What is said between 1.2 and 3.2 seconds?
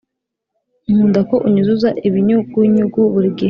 ko unyuzuza ibinyugunyugu